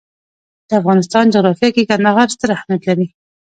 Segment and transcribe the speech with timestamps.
[0.67, 3.07] د افغانستان جغرافیه کې کندهار ستر اهمیت لري.